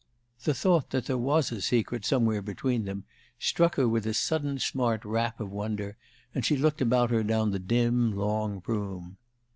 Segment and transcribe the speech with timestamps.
[0.45, 3.03] The thought that there was a secret somewhere between them
[3.37, 5.95] struck her with a sudden smart rap of wonder,
[6.33, 9.17] and she looked about her down the dim, long room.